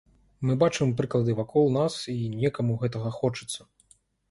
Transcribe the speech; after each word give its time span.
Мы 0.49 0.53
бачым 0.63 0.93
прыклады 1.01 1.35
вакол 1.41 1.69
нас 1.77 1.99
і 2.15 2.17
некаму 2.41 2.81
гэтага 2.87 3.15
хочацца. 3.21 3.71